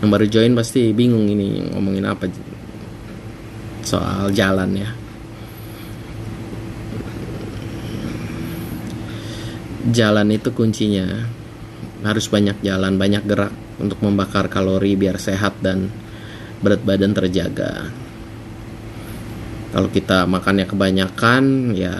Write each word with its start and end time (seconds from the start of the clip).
yang 0.00 0.08
baru 0.08 0.26
join 0.28 0.56
pasti 0.56 0.96
bingung 0.96 1.28
ini 1.28 1.60
ngomongin 1.76 2.08
apa 2.08 2.24
soal 3.84 4.32
jalan 4.32 4.72
ya. 4.76 4.90
Jalan 9.90 10.28
itu 10.32 10.48
kuncinya. 10.56 11.08
Harus 12.00 12.32
banyak 12.32 12.64
jalan 12.64 12.96
banyak 12.96 13.28
gerak 13.28 13.52
untuk 13.76 14.00
membakar 14.00 14.48
kalori 14.48 14.96
biar 14.96 15.20
sehat 15.20 15.60
dan 15.60 15.92
berat 16.64 16.80
badan 16.80 17.12
terjaga. 17.12 17.92
Kalau 19.70 19.88
kita 19.92 20.24
makannya 20.24 20.64
kebanyakan 20.64 21.76
ya 21.76 21.94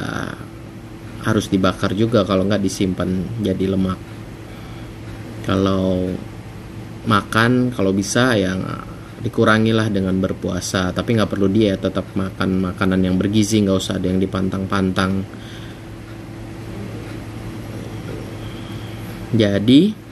harus 1.21 1.53
dibakar 1.53 1.93
juga 1.93 2.25
kalau 2.25 2.49
nggak 2.49 2.65
disimpan 2.65 3.45
jadi 3.45 3.77
lemak. 3.77 4.01
Kalau 5.45 6.17
makan 7.11 7.75
kalau 7.75 7.91
bisa 7.91 8.39
ya 8.39 8.55
dikurangilah 9.21 9.91
dengan 9.91 10.17
berpuasa. 10.23 10.95
Tapi 10.95 11.19
nggak 11.19 11.31
perlu 11.31 11.51
diet 11.51 11.83
tetap 11.83 12.07
makan 12.15 12.73
makanan 12.73 13.01
yang 13.03 13.19
bergizi 13.19 13.61
nggak 13.61 13.79
usah 13.79 13.99
ada 13.99 14.07
yang 14.07 14.23
dipantang-pantang. 14.23 15.27
Jadi 19.31 20.11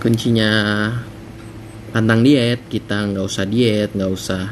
kuncinya 0.00 0.50
pantang 1.92 2.24
diet 2.24 2.64
kita 2.72 3.12
nggak 3.12 3.26
usah 3.28 3.44
diet 3.44 3.92
nggak 3.92 4.08
usah 4.08 4.42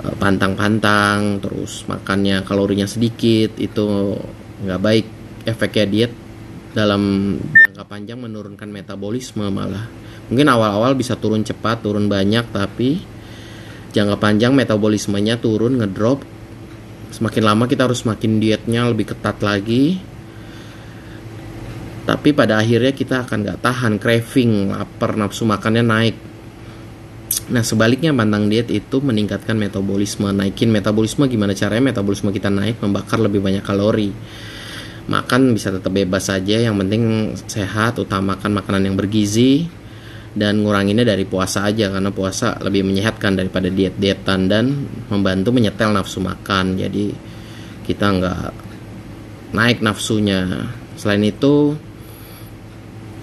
eh, 0.00 0.14
pantang-pantang 0.16 1.44
terus 1.44 1.84
makannya 1.84 2.40
kalorinya 2.40 2.88
sedikit 2.88 3.60
itu 3.60 4.16
nggak 4.64 4.80
baik 4.80 5.06
efeknya 5.44 5.84
diet 5.84 6.12
dalam 6.72 7.36
panjang 7.92 8.24
menurunkan 8.24 8.72
metabolisme 8.72 9.44
malah. 9.52 9.84
Mungkin 10.32 10.48
awal-awal 10.48 10.96
bisa 10.96 11.12
turun 11.12 11.44
cepat 11.44 11.84
turun 11.84 12.08
banyak 12.08 12.48
tapi 12.48 12.96
jangka 13.92 14.16
panjang 14.16 14.56
metabolismenya 14.56 15.36
turun 15.36 15.76
ngedrop. 15.76 16.24
Semakin 17.12 17.44
lama 17.44 17.68
kita 17.68 17.84
harus 17.84 18.08
makin 18.08 18.40
dietnya 18.40 18.88
lebih 18.88 19.12
ketat 19.12 19.44
lagi. 19.44 20.00
Tapi 22.08 22.32
pada 22.32 22.64
akhirnya 22.64 22.96
kita 22.96 23.28
akan 23.28 23.44
nggak 23.44 23.60
tahan 23.60 24.00
craving 24.00 24.72
lapar 24.72 25.12
nafsu 25.20 25.44
makannya 25.44 25.84
naik. 25.84 26.16
Nah 27.52 27.60
sebaliknya 27.60 28.16
pantang 28.16 28.48
diet 28.48 28.72
itu 28.72 29.04
meningkatkan 29.04 29.60
metabolisme. 29.60 30.32
Naikin 30.32 30.72
metabolisme 30.72 31.28
gimana 31.28 31.52
caranya 31.52 31.92
metabolisme 31.92 32.32
kita 32.32 32.48
naik 32.48 32.80
membakar 32.80 33.20
lebih 33.20 33.44
banyak 33.44 33.60
kalori 33.60 34.16
makan 35.10 35.56
bisa 35.56 35.74
tetap 35.74 35.90
bebas 35.90 36.30
saja 36.30 36.62
yang 36.62 36.78
penting 36.78 37.34
sehat 37.50 37.98
utamakan 37.98 38.54
makanan 38.54 38.86
yang 38.86 38.94
bergizi 38.94 39.66
dan 40.32 40.64
nguranginnya 40.64 41.04
dari 41.04 41.28
puasa 41.28 41.68
aja 41.68 41.92
karena 41.92 42.08
puasa 42.08 42.56
lebih 42.64 42.88
menyehatkan 42.88 43.36
daripada 43.36 43.68
diet 43.68 44.00
dietan 44.00 44.48
dan 44.48 44.88
membantu 45.12 45.52
menyetel 45.52 45.92
nafsu 45.92 46.24
makan. 46.24 46.80
Jadi 46.80 47.12
kita 47.84 48.06
nggak 48.08 48.48
naik 49.52 49.84
nafsunya. 49.84 50.72
Selain 50.96 51.20
itu 51.20 51.76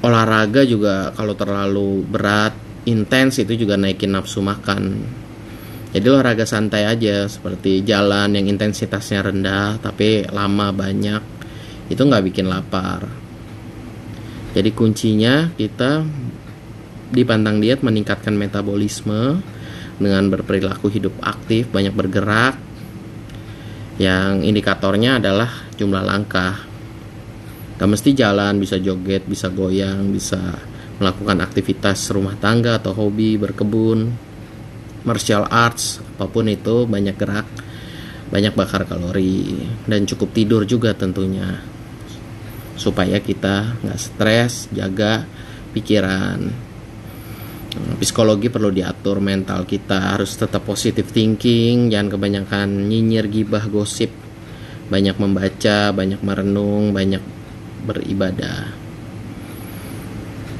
olahraga 0.05 0.61
juga 0.69 1.09
kalau 1.17 1.33
terlalu 1.33 2.05
berat 2.05 2.53
intens 2.85 3.41
itu 3.41 3.57
juga 3.57 3.73
naikin 3.73 4.13
nafsu 4.13 4.45
makan. 4.45 5.17
Jadi 5.89 6.05
olahraga 6.05 6.45
santai 6.45 6.85
aja 6.85 7.25
seperti 7.25 7.81
jalan 7.81 8.37
yang 8.37 8.45
intensitasnya 8.45 9.25
rendah 9.25 9.81
tapi 9.81 10.29
lama 10.29 10.69
banyak 10.69 11.38
itu 11.89 12.01
nggak 12.01 12.25
bikin 12.29 12.45
lapar. 12.47 13.09
Jadi 14.53 14.69
kuncinya 14.73 15.49
kita 15.53 16.05
di 17.09 17.25
pantang 17.25 17.57
diet 17.57 17.81
meningkatkan 17.81 18.37
metabolisme 18.37 19.41
dengan 19.97 20.23
berperilaku 20.29 20.87
hidup 20.89 21.13
aktif 21.21 21.69
banyak 21.69 21.93
bergerak. 21.93 22.55
Yang 23.99 24.47
indikatornya 24.47 25.19
adalah 25.19 25.51
jumlah 25.75 26.05
langkah. 26.07 26.55
Gak 27.75 27.89
mesti 27.89 28.15
jalan 28.15 28.55
bisa 28.59 28.79
joget 28.79 29.27
bisa 29.27 29.51
goyang 29.51 30.11
bisa 30.15 30.39
melakukan 30.99 31.39
aktivitas 31.43 32.11
rumah 32.11 32.35
tangga 32.35 32.79
atau 32.79 32.91
hobi 32.91 33.39
berkebun 33.39 34.11
martial 35.07 35.47
arts 35.47 36.03
apa 36.03 36.27
pun 36.27 36.51
itu 36.51 36.83
banyak 36.83 37.15
gerak 37.15 37.47
banyak 38.29 38.51
bakar 38.51 38.83
kalori 38.83 39.63
dan 39.87 40.03
cukup 40.03 40.35
tidur 40.35 40.61
juga 40.67 40.91
tentunya 40.91 41.63
supaya 42.79 43.19
kita 43.19 43.83
nggak 43.83 43.99
stres 43.99 44.71
jaga 44.71 45.27
pikiran. 45.75 46.71
Psikologi 47.99 48.49
perlu 48.49 48.73
diatur 48.73 49.21
mental 49.21 49.67
kita 49.67 50.15
harus 50.15 50.33
tetap 50.33 50.65
positive 50.65 51.05
thinking 51.11 51.91
jangan 51.91 52.15
kebanyakan 52.17 52.87
nyinyir 52.87 53.27
gibah 53.27 53.67
gosip. 53.67 54.09
Banyak 54.89 55.19
membaca 55.21 55.93
banyak 55.93 56.23
merenung 56.23 56.95
banyak 56.95 57.21
beribadah. 57.83 58.73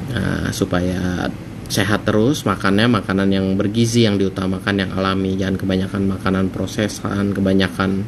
Nah, 0.09 0.50
supaya 0.53 1.31
sehat 1.69 2.06
terus 2.06 2.46
makannya 2.46 2.90
makanan 2.90 3.30
yang 3.30 3.47
bergizi 3.57 4.06
yang 4.06 4.18
diutamakan 4.18 4.86
yang 4.86 4.91
alami. 4.94 5.34
Jangan 5.34 5.57
kebanyakan 5.57 6.03
makanan 6.13 6.46
prosesan 6.53 7.34
kebanyakan 7.34 8.06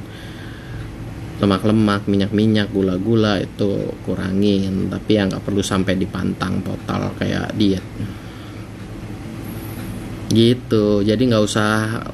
lemak-lemak, 1.42 2.06
minyak-minyak, 2.06 2.70
gula-gula 2.70 3.42
itu 3.42 3.98
kurangin, 4.06 4.94
tapi 4.94 5.18
yang 5.18 5.34
nggak 5.34 5.42
perlu 5.42 5.66
sampai 5.66 5.98
dipantang 5.98 6.62
total 6.62 7.18
kayak 7.18 7.58
diet. 7.58 7.82
Gitu, 10.30 11.02
jadi 11.02 11.18
nggak 11.18 11.44
usah 11.44 11.70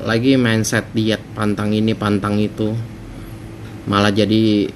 lagi 0.08 0.40
mindset 0.40 0.90
diet 0.96 1.22
pantang 1.36 1.76
ini, 1.76 1.92
pantang 1.92 2.40
itu, 2.40 2.72
malah 3.86 4.16
jadi 4.16 4.72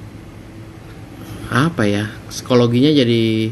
apa 1.51 1.83
ya 1.83 2.07
psikologinya 2.31 2.91
jadi 2.95 3.51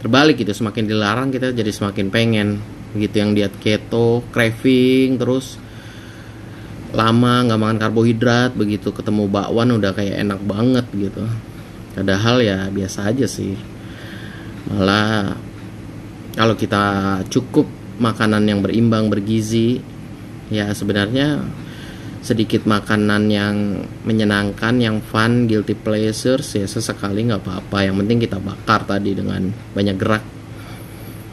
terbalik 0.00 0.40
gitu. 0.40 0.52
Semakin 0.52 0.84
dilarang 0.88 1.28
kita 1.32 1.52
jadi 1.56 1.68
semakin 1.72 2.08
pengen. 2.12 2.48
Gitu 2.90 3.22
yang 3.22 3.38
diet 3.38 3.54
keto 3.62 4.26
craving 4.34 5.14
terus 5.20 5.60
lama 6.92 7.46
nggak 7.46 7.60
makan 7.60 7.78
karbohidrat 7.78 8.50
begitu 8.54 8.90
ketemu 8.90 9.30
bakwan 9.30 9.74
udah 9.74 9.94
kayak 9.94 10.20
enak 10.22 10.40
banget 10.42 10.86
gitu. 10.94 11.24
Padahal 11.94 12.42
ya 12.42 12.66
biasa 12.70 13.10
aja 13.10 13.26
sih. 13.26 13.54
Malah 14.70 15.34
kalau 16.34 16.54
kita 16.54 16.84
cukup 17.26 17.66
makanan 18.00 18.46
yang 18.48 18.64
berimbang 18.64 19.10
bergizi 19.10 19.82
ya 20.48 20.70
sebenarnya 20.72 21.42
sedikit 22.20 22.68
makanan 22.68 23.32
yang 23.32 23.56
menyenangkan 24.04 24.76
yang 24.76 25.00
fun 25.00 25.48
guilty 25.48 25.72
pleasures 25.72 26.52
ya 26.52 26.68
sesekali 26.68 27.26
nggak 27.26 27.42
apa-apa. 27.42 27.88
Yang 27.88 27.96
penting 28.04 28.18
kita 28.24 28.38
bakar 28.38 28.84
tadi 28.84 29.16
dengan 29.16 29.48
banyak 29.50 29.96
gerak 29.96 30.24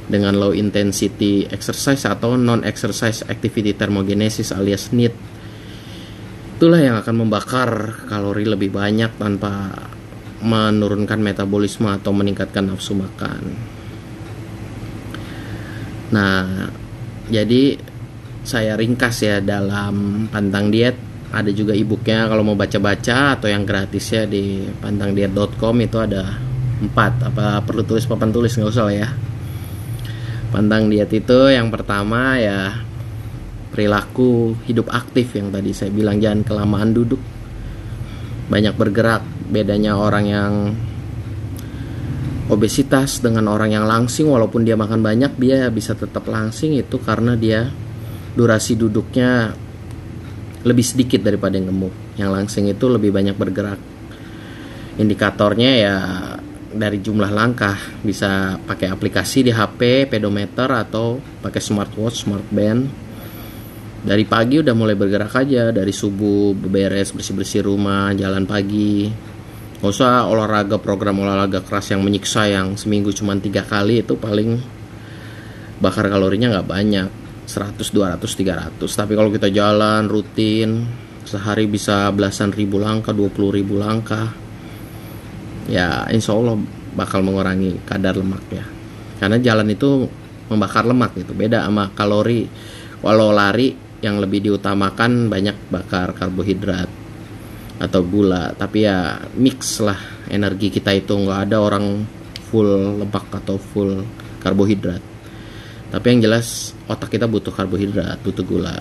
dengan 0.07 0.39
low 0.39 0.56
intensity 0.56 1.44
exercise 1.51 2.07
atau 2.07 2.39
non 2.39 2.63
exercise 2.63 3.28
activity 3.28 3.75
thermogenesis 3.75 4.56
alias 4.56 4.95
NEAT 4.95 5.37
itulah 6.57 6.81
yang 6.81 6.97
akan 6.97 7.22
membakar 7.22 8.01
kalori 8.09 8.41
lebih 8.50 8.73
banyak 8.73 9.13
tanpa 9.22 9.78
menurunkan 10.41 11.22
metabolisme 11.22 11.85
atau 11.85 12.09
meningkatkan 12.09 12.66
nafsu 12.66 12.97
makan. 12.97 13.53
Nah, 16.18 16.66
jadi 17.29 17.78
saya 18.41 18.73
ringkas 18.73 19.22
ya 19.22 19.38
dalam 19.38 20.25
pantang 20.34 20.73
diet. 20.73 20.97
Ada 21.29 21.53
juga 21.53 21.78
e-booknya 21.78 22.25
kalau 22.25 22.41
mau 22.41 22.57
baca-baca 22.57 23.38
atau 23.38 23.51
yang 23.51 23.62
gratis 23.62 24.09
ya 24.09 24.25
di 24.25 24.66
pantangdiet.com 24.81 25.75
itu 25.78 25.97
ada 26.01 26.41
empat. 26.81 27.22
Apa 27.22 27.62
perlu 27.62 27.85
tulis 27.85 28.09
papan 28.09 28.34
tulis? 28.34 28.57
Nggak 28.57 28.72
usah 28.74 28.85
lah 28.89 28.95
ya. 28.97 29.09
Pantang 30.50 30.89
diet 30.89 31.13
itu 31.13 31.54
yang 31.54 31.69
pertama 31.69 32.42
ya 32.42 32.87
perilaku 33.77 34.57
hidup 34.65 34.89
aktif 34.89 35.38
yang 35.38 35.53
tadi 35.53 35.69
saya 35.69 35.94
bilang 35.94 36.18
jangan 36.18 36.41
kelamaan 36.41 36.97
duduk. 36.97 37.21
Banyak 38.50 38.74
bergerak 38.74 39.21
bedanya 39.53 39.94
orang 39.94 40.25
yang 40.25 40.53
obesitas 42.50 43.21
dengan 43.21 43.45
orang 43.53 43.77
yang 43.77 43.85
langsing 43.85 44.33
walaupun 44.33 44.65
dia 44.65 44.74
makan 44.74 45.06
banyak 45.06 45.38
dia 45.38 45.69
bisa 45.69 45.94
tetap 45.94 46.25
langsing 46.25 46.74
itu 46.74 46.97
karena 46.97 47.38
dia 47.38 47.69
durasi 48.33 48.74
duduknya 48.74 49.53
lebih 50.65 50.81
sedikit 50.81 51.21
daripada 51.21 51.62
yang 51.62 51.69
gemuk. 51.69 51.94
Yang 52.18 52.30
langsing 52.33 52.65
itu 52.73 52.85
lebih 52.89 53.13
banyak 53.13 53.38
bergerak. 53.38 53.77
Indikatornya 54.97 55.71
ya 55.77 55.95
dari 56.73 56.97
jumlah 56.97 57.30
langkah 57.30 57.77
bisa 58.01 58.57
pakai 58.57 58.89
aplikasi 58.89 59.45
di 59.45 59.51
HP 59.53 60.09
pedometer 60.09 60.65
atau 60.65 61.21
pakai 61.45 61.62
smartwatch 61.62 62.25
smartband 62.25 63.06
dari 64.07 64.24
pagi 64.24 64.63
udah 64.63 64.71
mulai 64.71 64.95
bergerak 64.95 65.36
aja. 65.36 65.75
Dari 65.75 65.92
subuh 65.92 66.56
beberes 66.56 67.12
bersih 67.12 67.36
bersih 67.36 67.62
rumah 67.68 68.15
jalan 68.15 68.48
pagi. 68.48 69.12
Gak 69.77 69.92
usah 69.92 70.31
olahraga 70.31 70.80
program 70.80 71.19
olahraga 71.19 71.59
keras 71.62 71.92
yang 71.92 72.01
menyiksa 72.01 72.48
yang 72.48 72.80
seminggu 72.80 73.12
cuma 73.12 73.36
tiga 73.38 73.62
kali 73.68 74.01
itu 74.01 74.15
paling 74.15 74.57
bakar 75.83 76.07
kalorinya 76.07 76.56
nggak 76.56 76.69
banyak. 76.71 77.09
100 77.48 77.80
200 77.80 78.19
300 78.27 78.75
tapi 78.92 79.15
kalau 79.15 79.31
kita 79.31 79.48
jalan 79.48 80.04
rutin 80.12 80.83
sehari 81.24 81.63
bisa 81.63 82.12
belasan 82.12 82.51
ribu 82.51 82.75
langkah 82.80 83.12
20 83.12 83.59
ribu 83.59 83.75
langkah. 83.75 84.31
Ya 85.68 86.07
insya 86.15 86.31
Allah 86.31 86.56
bakal 86.95 87.24
mengurangi 87.27 87.83
kadar 87.83 88.15
lemak 88.15 88.44
ya 88.51 88.63
karena 89.19 89.38
jalan 89.44 89.68
itu 89.68 90.07
membakar 90.48 90.88
lemak 90.88 91.12
gitu. 91.19 91.36
Beda 91.36 91.68
sama 91.68 91.92
kalori. 91.92 92.48
Walau 92.98 93.30
lari 93.30 93.87
yang 94.01 94.21
lebih 94.21 94.45
diutamakan 94.45 95.29
banyak 95.29 95.57
bakar 95.73 96.13
karbohidrat 96.13 96.89
atau 97.77 98.01
gula. 98.05 98.53
Tapi 98.53 98.85
ya 98.85 99.21
mix 99.38 99.81
lah 99.81 99.97
energi 100.29 100.69
kita 100.69 100.94
itu. 100.94 101.13
Nggak 101.17 101.39
ada 101.49 101.57
orang 101.61 102.05
full 102.49 103.01
lemak 103.03 103.27
atau 103.33 103.57
full 103.57 104.05
karbohidrat. 104.41 105.01
Tapi 105.88 106.05
yang 106.11 106.29
jelas 106.29 106.75
otak 106.85 107.15
kita 107.15 107.25
butuh 107.25 107.53
karbohidrat 107.53 108.21
butuh 108.21 108.44
gula. 108.44 108.75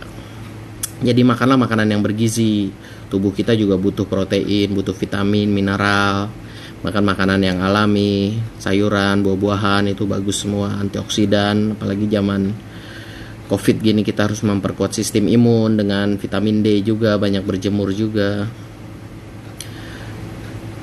Jadi 0.96 1.20
makanlah 1.24 1.60
makanan 1.60 1.92
yang 1.92 2.00
bergizi. 2.00 2.72
Tubuh 3.06 3.30
kita 3.30 3.54
juga 3.54 3.78
butuh 3.78 4.08
protein 4.08 4.72
butuh 4.74 4.96
vitamin 4.96 5.48
mineral. 5.48 6.28
Makan 6.76 7.04
makanan 7.08 7.40
yang 7.40 7.58
alami 7.64 8.36
sayuran 8.60 9.24
buah-buahan 9.24 9.90
itu 9.90 10.04
bagus 10.04 10.44
semua. 10.44 10.76
Antioksidan 10.76 11.78
apalagi 11.78 12.06
zaman 12.10 12.52
covid 13.46 13.78
gini 13.78 14.02
kita 14.02 14.26
harus 14.26 14.42
memperkuat 14.42 14.94
sistem 14.94 15.30
imun 15.30 15.78
dengan 15.78 16.18
vitamin 16.18 16.62
D 16.62 16.82
juga 16.82 17.18
banyak 17.18 17.42
berjemur 17.46 17.94
juga 17.94 18.46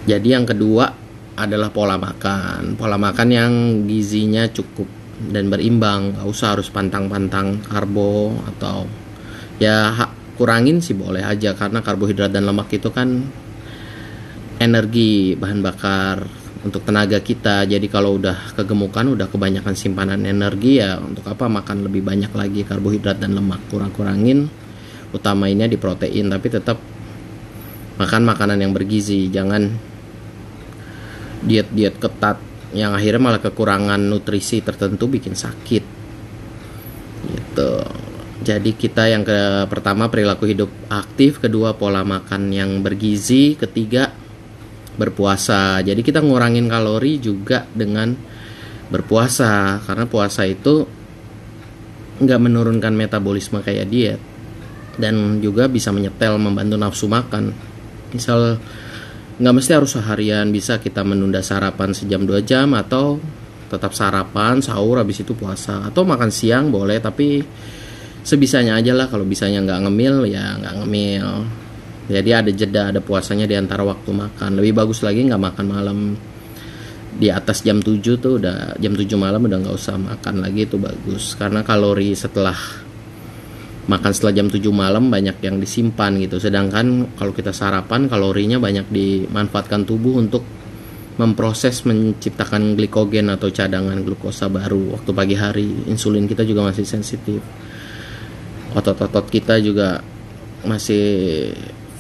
jadi 0.04 0.36
yang 0.36 0.44
kedua 0.44 0.92
adalah 1.40 1.72
pola 1.72 1.96
makan. 1.96 2.76
Pola 2.76 3.00
makan 3.00 3.30
yang 3.32 3.54
gizinya 3.88 4.46
cukup 4.52 4.86
dan 5.32 5.48
berimbang. 5.48 6.20
Gak 6.20 6.28
usah 6.28 6.58
harus 6.58 6.68
pantang-pantang 6.68 7.64
karbo 7.64 8.36
atau 8.56 8.84
ya 9.64 9.96
kurangin 10.36 10.84
sih 10.84 10.98
boleh 10.98 11.24
aja 11.24 11.56
karena 11.56 11.80
karbohidrat 11.80 12.34
dan 12.34 12.44
lemak 12.50 12.68
itu 12.74 12.90
kan 12.90 13.22
energi 14.58 15.38
bahan 15.38 15.62
bakar 15.62 16.26
untuk 16.64 16.88
tenaga 16.88 17.20
kita. 17.20 17.68
Jadi 17.68 17.88
kalau 17.92 18.18
udah 18.18 18.56
kegemukan, 18.56 19.14
udah 19.14 19.28
kebanyakan 19.28 19.76
simpanan 19.76 20.24
energi 20.24 20.80
ya 20.80 20.98
untuk 20.98 21.28
apa 21.28 21.52
makan 21.52 21.86
lebih 21.88 22.04
banyak 22.04 22.32
lagi 22.32 22.64
karbohidrat 22.64 23.20
dan 23.20 23.36
lemak 23.36 23.60
kurang-kurangin. 23.68 24.48
Utamainnya 25.14 25.70
di 25.70 25.78
protein 25.78 26.32
tapi 26.32 26.48
tetap 26.50 26.80
makan 28.00 28.22
makanan 28.26 28.58
yang 28.64 28.74
bergizi. 28.74 29.30
Jangan 29.30 29.94
diet-diet 31.44 32.00
ketat 32.00 32.40
yang 32.74 32.98
akhirnya 32.98 33.22
malah 33.22 33.42
kekurangan 33.44 34.02
nutrisi 34.02 34.66
tertentu 34.66 35.06
bikin 35.06 35.38
sakit 35.38 35.84
gitu 37.30 37.74
jadi 38.44 38.72
kita 38.76 39.08
yang 39.08 39.24
ke 39.24 39.70
pertama 39.72 40.12
perilaku 40.12 40.50
hidup 40.50 40.68
aktif 40.92 41.40
kedua 41.40 41.78
pola 41.78 42.04
makan 42.04 42.52
yang 42.52 42.82
bergizi 42.84 43.56
ketiga 43.56 44.12
berpuasa. 44.98 45.82
Jadi 45.82 46.02
kita 46.06 46.22
ngurangin 46.22 46.70
kalori 46.70 47.18
juga 47.18 47.66
dengan 47.74 48.14
berpuasa 48.90 49.82
karena 49.82 50.06
puasa 50.06 50.46
itu 50.46 50.86
nggak 52.22 52.40
menurunkan 52.40 52.94
metabolisme 52.94 53.58
kayak 53.66 53.90
diet 53.90 54.22
dan 55.02 55.42
juga 55.42 55.66
bisa 55.66 55.90
menyetel 55.90 56.38
membantu 56.38 56.76
nafsu 56.78 57.06
makan. 57.10 57.50
Misal 58.14 58.62
nggak 59.42 59.54
mesti 59.58 59.72
harus 59.74 59.98
seharian 59.98 60.54
bisa 60.54 60.78
kita 60.78 61.02
menunda 61.02 61.42
sarapan 61.42 61.90
sejam 61.98 62.22
dua 62.22 62.46
jam 62.46 62.78
atau 62.78 63.18
tetap 63.74 63.98
sarapan 63.98 64.62
sahur 64.62 65.02
habis 65.02 65.26
itu 65.26 65.34
puasa. 65.34 65.90
Atau 65.90 66.06
makan 66.06 66.30
siang 66.30 66.70
boleh 66.70 67.02
tapi 67.02 67.42
sebisanya 68.22 68.78
aja 68.78 68.94
lah 68.94 69.10
kalau 69.10 69.26
bisanya 69.26 69.66
nggak 69.66 69.90
ngemil 69.90 70.30
ya 70.30 70.56
nggak 70.62 70.74
ngemil 70.80 71.28
jadi 72.12 72.44
ada 72.44 72.52
jeda 72.52 72.92
ada 72.92 73.00
puasanya 73.00 73.48
di 73.48 73.56
antara 73.56 73.88
waktu 73.88 74.12
makan. 74.12 74.60
Lebih 74.60 74.76
bagus 74.76 75.00
lagi 75.06 75.24
nggak 75.24 75.40
makan 75.40 75.66
malam 75.66 76.00
di 77.14 77.30
atas 77.30 77.62
jam 77.62 77.80
7 77.80 78.02
tuh 78.20 78.42
udah 78.42 78.76
jam 78.82 78.98
7 78.98 79.08
malam 79.16 79.46
udah 79.46 79.58
nggak 79.64 79.76
usah 79.78 79.96
makan 79.96 80.44
lagi 80.44 80.68
itu 80.68 80.76
bagus. 80.76 81.40
Karena 81.40 81.64
kalori 81.64 82.12
setelah 82.12 82.58
makan 83.88 84.12
setelah 84.12 84.36
jam 84.36 84.48
7 84.52 84.60
malam 84.76 85.08
banyak 85.08 85.40
yang 85.40 85.64
disimpan 85.64 86.20
gitu. 86.20 86.44
Sedangkan 86.44 87.16
kalau 87.16 87.32
kita 87.32 87.56
sarapan 87.56 88.12
kalorinya 88.12 88.60
banyak 88.60 88.92
dimanfaatkan 88.92 89.88
tubuh 89.88 90.20
untuk 90.20 90.44
memproses 91.14 91.86
menciptakan 91.86 92.74
glikogen 92.74 93.30
atau 93.30 93.48
cadangan 93.48 94.02
glukosa 94.04 94.50
baru. 94.52 95.00
Waktu 95.00 95.12
pagi 95.16 95.36
hari 95.40 95.88
insulin 95.88 96.28
kita 96.28 96.44
juga 96.44 96.68
masih 96.68 96.84
sensitif. 96.84 97.40
Otot-otot 98.74 99.30
kita 99.30 99.62
juga 99.62 100.02
masih 100.66 101.54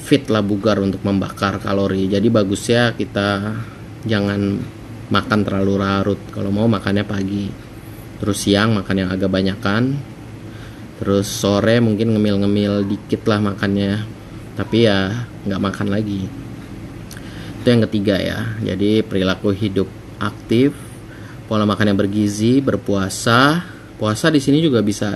fit 0.04 0.28
lah 0.28 0.44
bugar 0.44 0.84
untuk 0.84 1.00
membakar 1.08 1.64
kalori. 1.64 2.12
Jadi 2.12 2.28
bagusnya 2.28 2.92
kita 2.92 3.56
jangan 4.04 4.60
makan 5.08 5.40
terlalu 5.48 5.80
larut. 5.80 6.20
Kalau 6.36 6.52
mau 6.52 6.68
makannya 6.68 7.08
pagi 7.08 7.48
terus 8.20 8.44
siang 8.44 8.76
makan 8.76 8.96
yang 9.04 9.10
agak 9.12 9.32
banyakan 9.32 10.00
terus 11.00 11.28
sore 11.28 11.84
mungkin 11.84 12.16
ngemil-ngemil 12.16 12.84
dikit 12.84 13.24
lah 13.32 13.40
makannya. 13.40 14.04
Tapi 14.60 14.78
ya 14.84 15.24
nggak 15.48 15.62
makan 15.64 15.88
lagi. 15.88 16.28
Itu 17.64 17.68
yang 17.72 17.88
ketiga 17.88 18.20
ya. 18.20 18.60
Jadi 18.60 19.08
perilaku 19.08 19.56
hidup 19.56 19.88
aktif 20.20 20.76
pola 21.48 21.64
makan 21.64 21.96
yang 21.96 22.00
bergizi 22.00 22.60
berpuasa. 22.60 23.72
Puasa 23.96 24.28
di 24.28 24.44
sini 24.44 24.60
juga 24.60 24.84
bisa 24.84 25.16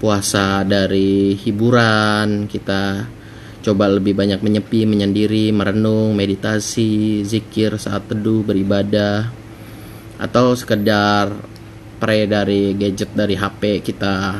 puasa 0.00 0.64
dari 0.64 1.36
hiburan 1.36 2.48
kita 2.48 3.17
coba 3.62 3.90
lebih 3.90 4.14
banyak 4.14 4.38
menyepi 4.40 4.86
menyendiri 4.86 5.50
merenung 5.50 6.14
meditasi 6.14 7.22
zikir 7.26 7.74
saat 7.76 8.06
teduh 8.06 8.46
beribadah 8.46 9.28
atau 10.18 10.54
sekedar 10.54 11.30
pre 11.98 12.30
dari 12.30 12.74
gadget 12.78 13.10
dari 13.14 13.34
HP 13.34 13.82
kita 13.82 14.38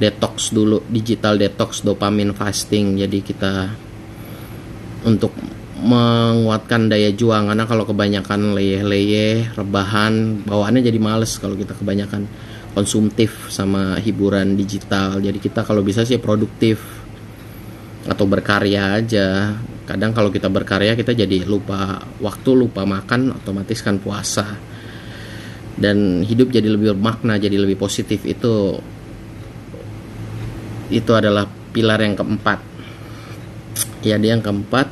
detox 0.00 0.50
dulu 0.50 0.82
digital 0.88 1.38
detox 1.38 1.84
dopamin 1.86 2.34
fasting. 2.34 2.98
Jadi 2.98 3.18
kita 3.22 3.70
untuk 5.06 5.30
menguatkan 5.82 6.86
daya 6.86 7.10
juang 7.10 7.50
karena 7.50 7.66
kalau 7.66 7.82
kebanyakan 7.82 8.54
leyeh-leyeh 8.54 9.58
rebahan 9.58 10.46
bawaannya 10.46 10.82
jadi 10.86 10.98
males 11.02 11.42
kalau 11.42 11.58
kita 11.58 11.74
kebanyakan 11.74 12.30
konsumtif 12.72 13.50
sama 13.50 13.98
hiburan 13.98 14.54
digital. 14.54 15.18
Jadi 15.18 15.38
kita 15.42 15.66
kalau 15.66 15.82
bisa 15.82 16.06
sih 16.06 16.22
produktif 16.22 17.01
atau 18.06 18.24
berkarya 18.26 18.98
aja. 18.98 19.54
Kadang 19.86 20.14
kalau 20.14 20.30
kita 20.30 20.46
berkarya 20.50 20.94
kita 20.94 21.14
jadi 21.14 21.46
lupa 21.46 22.02
waktu 22.22 22.50
lupa 22.54 22.86
makan 22.86 23.34
otomatis 23.34 23.82
kan 23.82 23.98
puasa. 23.98 24.46
Dan 25.72 26.22
hidup 26.22 26.52
jadi 26.52 26.68
lebih 26.68 26.94
bermakna 26.94 27.38
jadi 27.38 27.58
lebih 27.58 27.78
positif. 27.78 28.22
Itu 28.26 28.78
itu 30.92 31.12
adalah 31.14 31.48
pilar 31.48 31.98
yang 32.02 32.14
keempat. 32.18 32.58
Ya 34.02 34.18
dia 34.18 34.34
yang 34.34 34.44
keempat 34.44 34.90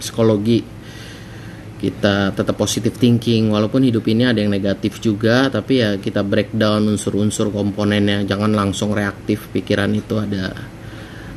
psikologi. 0.00 0.64
Kita 1.80 2.36
tetap 2.36 2.60
positif 2.60 3.00
thinking. 3.00 3.48
Walaupun 3.48 3.88
hidup 3.88 4.04
ini 4.04 4.28
ada 4.28 4.36
yang 4.36 4.52
negatif 4.52 5.00
juga 5.00 5.48
tapi 5.48 5.80
ya 5.80 5.96
kita 5.96 6.20
breakdown 6.20 6.92
unsur-unsur 6.92 7.48
komponennya. 7.48 8.28
Jangan 8.28 8.52
langsung 8.52 8.92
reaktif 8.92 9.48
pikiran 9.48 9.88
itu 9.96 10.20
ada 10.20 10.52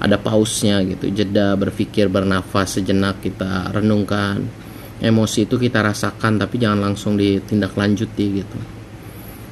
ada 0.03 0.19
pausnya 0.19 0.83
gitu. 0.83 1.07
Jeda 1.15 1.55
berpikir 1.55 2.11
bernafas 2.11 2.75
sejenak 2.75 3.23
kita 3.23 3.71
renungkan. 3.71 4.43
Emosi 4.99 5.47
itu 5.47 5.55
kita 5.55 5.79
rasakan 5.79 6.39
tapi 6.43 6.59
jangan 6.59 6.91
langsung 6.91 7.15
ditindaklanjuti 7.15 8.25
gitu. 8.43 8.59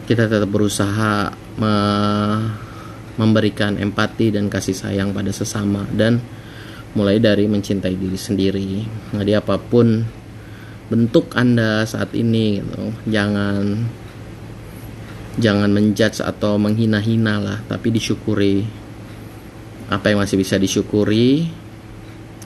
Kita 0.03 0.27
tetap 0.27 0.51
berusaha 0.51 1.31
me 1.55 1.75
memberikan 3.20 3.75
empati 3.75 4.31
dan 4.31 4.48
kasih 4.48 4.75
sayang 4.75 5.12
pada 5.12 5.36
sesama 5.36 5.84
dan 5.91 6.20
mulai 6.96 7.20
dari 7.20 7.48
mencintai 7.48 7.96
diri 7.96 8.20
sendiri. 8.20 8.72
Jadi 9.15 9.31
apa 9.36 9.60
pun 9.60 10.03
bentuk 10.91 11.36
Anda 11.36 11.88
saat 11.88 12.12
ini 12.15 12.60
gitu, 12.60 12.91
jangan 13.08 13.88
jangan 15.39 15.70
menjudge 15.72 16.20
atau 16.24 16.60
menghina-hina 16.60 17.39
lah, 17.39 17.60
tapi 17.67 17.96
disyukuri 17.96 18.80
apa 19.91 20.07
yang 20.07 20.24
masih 20.24 20.39
bisa 20.39 20.55
disyukuri 20.55 21.51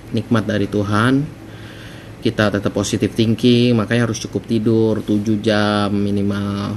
nikmat 0.09 0.49
dari 0.49 0.65
Tuhan 0.65 1.45
kita 2.25 2.49
tetap 2.49 2.73
positif 2.73 3.13
thinking 3.13 3.77
makanya 3.77 4.09
harus 4.09 4.17
cukup 4.17 4.49
tidur 4.49 4.97
7 5.05 5.45
jam 5.45 5.93
minimal. 5.93 6.73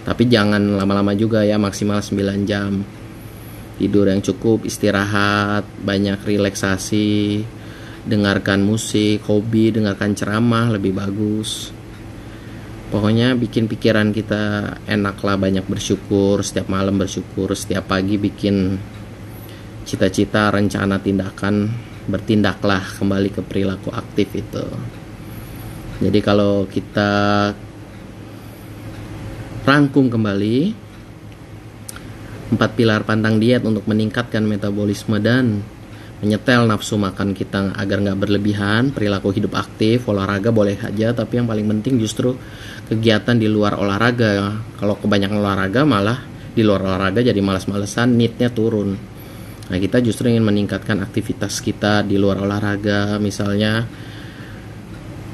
Tapi 0.00 0.24
jangan 0.32 0.80
lama-lama 0.80 1.12
juga 1.12 1.44
ya 1.44 1.60
maksimal 1.60 2.00
9 2.00 2.48
jam. 2.48 2.80
Tidur 3.76 4.08
yang 4.08 4.24
cukup 4.24 4.64
istirahat 4.64 5.68
banyak 5.84 6.24
relaksasi 6.24 7.44
dengarkan 8.08 8.64
musik 8.64 9.28
hobi 9.28 9.76
dengarkan 9.76 10.16
ceramah 10.16 10.72
lebih 10.72 10.96
bagus. 10.96 11.68
Pokoknya 12.88 13.36
bikin 13.36 13.68
pikiran 13.68 14.08
kita 14.08 14.72
enak 14.88 15.20
lah 15.20 15.36
banyak 15.36 15.68
bersyukur 15.68 16.40
setiap 16.40 16.72
malam 16.72 16.96
bersyukur 16.96 17.52
setiap 17.52 17.92
pagi 17.92 18.16
bikin 18.16 18.80
cita-cita 19.86 20.50
rencana 20.50 20.98
tindakan 20.98 21.70
bertindaklah 22.10 22.82
kembali 22.98 23.30
ke 23.30 23.40
perilaku 23.46 23.94
aktif 23.94 24.34
itu. 24.34 24.66
Jadi 26.02 26.18
kalau 26.20 26.66
kita 26.66 27.54
rangkum 29.62 30.10
kembali 30.10 30.58
empat 32.46 32.70
pilar 32.78 33.02
pantang 33.02 33.42
diet 33.42 33.62
untuk 33.66 33.86
meningkatkan 33.90 34.42
metabolisme 34.46 35.18
dan 35.18 35.62
menyetel 36.22 36.66
nafsu 36.66 36.98
makan 36.98 37.34
kita 37.34 37.74
agar 37.76 38.00
nggak 38.00 38.18
berlebihan 38.18 38.94
perilaku 38.94 39.34
hidup 39.36 39.58
aktif 39.58 40.06
olahraga 40.08 40.48
boleh 40.48 40.78
aja 40.80 41.12
tapi 41.12 41.38
yang 41.38 41.46
paling 41.46 41.66
penting 41.76 42.00
justru 42.00 42.34
kegiatan 42.90 43.38
di 43.38 43.46
luar 43.46 43.78
olahraga. 43.78 44.50
Kalau 44.78 44.98
kebanyakan 44.98 45.38
olahraga 45.42 45.82
malah 45.86 46.18
di 46.54 46.62
luar 46.66 46.82
olahraga 46.86 47.22
jadi 47.22 47.38
malas-malesan 47.38 48.16
neednya 48.18 48.50
turun 48.50 49.15
nah 49.66 49.76
kita 49.78 49.98
justru 50.02 50.30
ingin 50.30 50.46
meningkatkan 50.46 51.02
aktivitas 51.02 51.58
kita 51.58 52.06
di 52.06 52.16
luar 52.16 52.38
olahraga 52.42 53.18
misalnya 53.18 53.82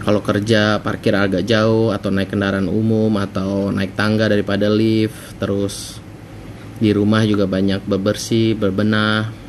kalau 0.02 0.18
kerja 0.24 0.82
parkir 0.82 1.14
agak 1.14 1.46
jauh 1.46 1.94
atau 1.94 2.10
naik 2.10 2.34
kendaraan 2.34 2.66
umum 2.66 3.12
atau 3.20 3.70
naik 3.70 3.94
tangga 3.94 4.26
daripada 4.26 4.66
lift 4.66 5.36
terus 5.38 6.00
di 6.82 6.90
rumah 6.90 7.22
juga 7.22 7.46
banyak 7.46 7.86
bebersih 7.86 8.58
berbenah 8.58 9.42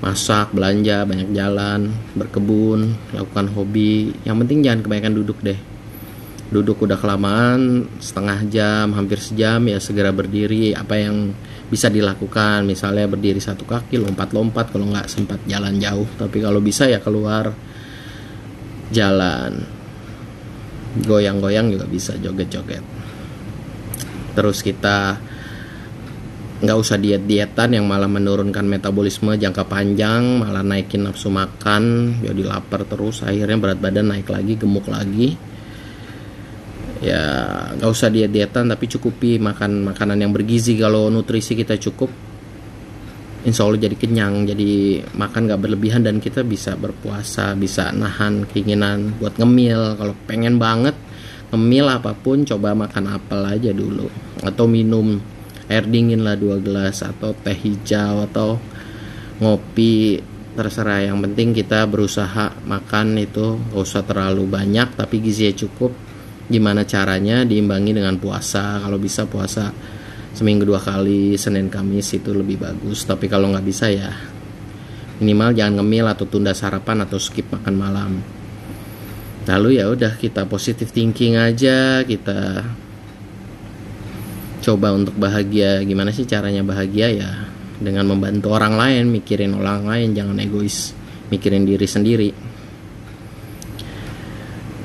masak, 0.00 0.56
belanja, 0.56 1.04
banyak 1.04 1.30
jalan, 1.36 1.92
berkebun, 2.16 2.96
lakukan 3.12 3.46
hobi. 3.52 4.16
Yang 4.24 4.36
penting 4.44 4.58
jangan 4.64 4.80
kebanyakan 4.84 5.14
duduk 5.14 5.38
deh. 5.44 5.60
Duduk 6.50 6.82
udah 6.82 6.98
kelamaan, 6.98 7.86
setengah 8.02 8.42
jam, 8.50 8.86
hampir 8.96 9.22
sejam 9.22 9.62
ya 9.70 9.78
segera 9.78 10.10
berdiri. 10.10 10.74
Apa 10.74 10.98
yang 10.98 11.36
bisa 11.70 11.86
dilakukan, 11.86 12.66
misalnya 12.66 13.06
berdiri 13.06 13.38
satu 13.38 13.62
kaki, 13.62 14.02
lompat-lompat 14.02 14.74
kalau 14.74 14.90
nggak 14.90 15.06
sempat 15.06 15.38
jalan 15.46 15.78
jauh. 15.78 16.06
Tapi 16.18 16.42
kalau 16.42 16.58
bisa 16.58 16.90
ya 16.90 16.98
keluar 16.98 17.54
jalan, 18.90 19.62
goyang-goyang 21.06 21.70
juga 21.70 21.86
bisa 21.86 22.18
joget-joget. 22.18 22.82
Terus 24.34 24.58
kita 24.66 25.22
nggak 26.60 26.76
usah 26.76 27.00
diet-dietan 27.00 27.72
yang 27.72 27.88
malah 27.88 28.10
menurunkan 28.10 28.68
metabolisme 28.68 29.32
jangka 29.32 29.64
panjang 29.64 30.44
malah 30.44 30.60
naikin 30.60 31.08
nafsu 31.08 31.32
makan 31.32 32.14
jadi 32.20 32.42
lapar 32.44 32.84
terus 32.84 33.24
akhirnya 33.24 33.56
berat 33.56 33.80
badan 33.80 34.12
naik 34.12 34.28
lagi 34.28 34.60
gemuk 34.60 34.84
lagi 34.84 35.40
ya 37.00 37.22
nggak 37.80 37.90
usah 37.90 38.12
diet-dietan 38.12 38.68
tapi 38.68 38.84
cukupi 38.86 39.40
makan 39.40 39.88
makanan 39.88 40.20
yang 40.20 40.32
bergizi. 40.32 40.76
Kalau 40.76 41.08
nutrisi 41.08 41.56
kita 41.56 41.80
cukup 41.80 42.12
insya 43.40 43.64
Allah 43.64 43.80
jadi 43.80 43.96
kenyang 43.96 44.44
jadi 44.52 45.00
makan 45.16 45.48
nggak 45.48 45.60
berlebihan 45.64 46.04
dan 46.04 46.20
kita 46.20 46.44
bisa 46.44 46.76
berpuasa 46.76 47.56
bisa 47.56 47.88
nahan 47.90 48.44
keinginan 48.44 49.16
buat 49.16 49.40
ngemil. 49.40 49.96
Kalau 49.96 50.14
pengen 50.28 50.60
banget 50.60 50.94
ngemil 51.50 51.88
apa 51.88 52.12
pun 52.12 52.44
coba 52.44 52.76
makan 52.76 53.16
apel 53.16 53.40
aja 53.48 53.72
dulu. 53.72 54.06
Atau 54.44 54.68
minum 54.68 55.16
air 55.72 55.88
dingin 55.88 56.20
lah 56.20 56.36
dua 56.36 56.60
gelas 56.60 57.00
atau 57.00 57.32
teh 57.32 57.56
hijau 57.56 58.28
atau 58.28 58.60
ngopi 59.40 60.20
terserah. 60.52 61.08
Yang 61.08 61.18
penting 61.24 61.48
kita 61.56 61.88
berusaha 61.88 62.52
makan 62.68 63.16
itu 63.16 63.56
gak 63.72 63.80
usah 63.80 64.04
terlalu 64.04 64.44
banyak 64.44 65.00
tapi 65.00 65.16
gizinya 65.24 65.56
cukup 65.56 66.09
gimana 66.50 66.82
caranya 66.82 67.46
diimbangi 67.46 67.94
dengan 67.94 68.18
puasa. 68.18 68.82
Kalau 68.82 68.98
bisa 68.98 69.24
puasa 69.30 69.70
seminggu 70.34 70.66
dua 70.66 70.82
kali 70.82 71.38
Senin 71.38 71.70
Kamis 71.70 72.10
itu 72.18 72.34
lebih 72.34 72.58
bagus. 72.58 73.06
Tapi 73.06 73.30
kalau 73.30 73.54
nggak 73.54 73.64
bisa 73.64 73.86
ya 73.88 74.10
minimal 75.22 75.54
jangan 75.54 75.80
ngemil 75.80 76.10
atau 76.10 76.26
tunda 76.26 76.50
sarapan 76.50 77.06
atau 77.06 77.22
skip 77.22 77.46
makan 77.54 77.74
malam. 77.78 78.12
Lalu 79.46 79.80
ya 79.80 79.88
udah 79.88 80.18
kita 80.18 80.44
positive 80.50 80.90
thinking 80.90 81.38
aja 81.38 82.02
kita 82.02 82.66
coba 84.60 84.92
untuk 84.92 85.14
bahagia. 85.16 85.80
Gimana 85.86 86.10
sih 86.10 86.26
caranya 86.26 86.66
bahagia 86.66 87.08
ya? 87.14 87.30
Dengan 87.80 88.12
membantu 88.12 88.52
orang 88.52 88.76
lain 88.76 89.08
mikirin 89.08 89.56
orang 89.56 89.88
lain 89.88 90.12
jangan 90.12 90.36
egois 90.36 90.92
mikirin 91.32 91.64
diri 91.64 91.88
sendiri 91.88 92.49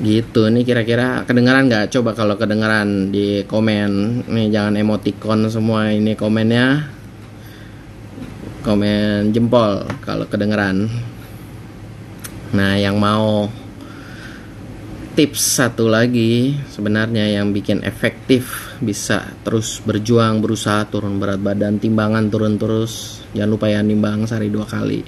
gitu. 0.05 0.45
Nih 0.53 0.61
kira-kira 0.61 1.25
kedengaran 1.25 1.65
nggak? 1.65 1.89
Coba 1.89 2.13
kalau 2.13 2.37
kedengaran 2.37 3.09
di 3.09 3.41
komen. 3.49 4.23
Nih 4.29 4.53
jangan 4.53 4.77
emoticon 4.77 5.49
semua 5.49 5.89
ini 5.89 6.13
komennya. 6.13 6.85
Komen 8.61 9.33
jempol 9.33 9.85
kalau 10.01 10.25
kedengeran 10.25 10.89
nah 12.55 12.79
yang 12.79 12.95
mau 12.95 13.45
tips 15.15 15.59
satu 15.59 15.87
lagi 15.91 16.55
sebenarnya 16.71 17.39
yang 17.39 17.51
bikin 17.55 17.83
efektif 17.87 18.75
bisa 18.83 19.31
terus 19.47 19.79
berjuang 19.85 20.43
berusaha 20.43 20.83
turun 20.91 21.21
berat 21.21 21.39
badan 21.39 21.77
timbangan 21.77 22.27
turun 22.27 22.59
terus. 22.59 23.23
Jangan 23.37 23.51
lupa 23.51 23.67
ya 23.69 23.85
nimbang 23.85 24.27
sehari 24.27 24.49
dua 24.49 24.65
kali. 24.67 25.05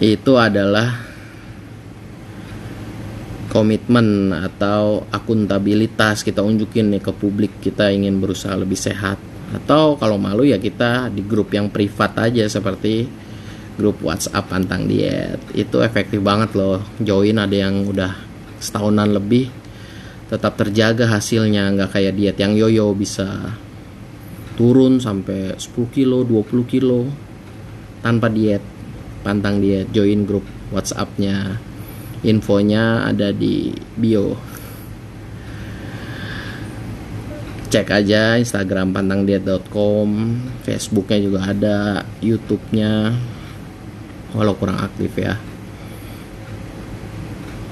Itu 0.00 0.40
adalah 0.40 1.09
komitmen 3.50 4.30
atau 4.30 5.02
akuntabilitas 5.10 6.22
kita 6.22 6.38
unjukin 6.38 6.94
nih 6.94 7.02
ke 7.02 7.10
publik 7.10 7.58
kita 7.58 7.90
ingin 7.90 8.22
berusaha 8.22 8.54
lebih 8.54 8.78
sehat. 8.78 9.18
Atau 9.50 9.98
kalau 9.98 10.14
malu 10.14 10.46
ya 10.46 10.62
kita 10.62 11.10
di 11.10 11.26
grup 11.26 11.50
yang 11.50 11.66
privat 11.74 12.14
aja 12.22 12.46
seperti 12.46 13.10
grup 13.74 13.98
WhatsApp 14.06 14.46
pantang 14.46 14.86
diet. 14.86 15.42
Itu 15.50 15.82
efektif 15.82 16.22
banget 16.22 16.54
loh. 16.54 16.78
Join 17.02 17.42
ada 17.42 17.52
yang 17.52 17.82
udah 17.90 18.14
setahunan 18.62 19.10
lebih 19.18 19.50
tetap 20.30 20.54
terjaga 20.54 21.10
hasilnya. 21.10 21.74
Nggak 21.74 21.90
kayak 21.90 22.14
diet 22.14 22.36
yang 22.38 22.54
yoyo 22.54 22.94
bisa 22.94 23.58
turun 24.54 25.02
sampai 25.02 25.58
10 25.58 25.90
kilo 25.90 26.22
20 26.22 26.70
kilo 26.70 27.10
tanpa 27.98 28.30
diet 28.30 28.62
pantang 29.26 29.58
diet. 29.58 29.90
Join 29.90 30.22
grup 30.22 30.46
whatsappnya 30.70 31.58
infonya 32.24 33.08
ada 33.08 33.32
di 33.32 33.72
bio. 33.96 34.36
Cek 37.70 37.86
aja 37.86 38.34
instagram 38.34 38.90
pantangdiet.com 38.90 40.08
facebooknya 40.66 41.18
juga 41.22 41.40
ada 41.46 41.76
youtube-nya. 42.18 43.14
Walau 44.34 44.58
kurang 44.58 44.82
aktif 44.82 45.14
ya. 45.14 45.38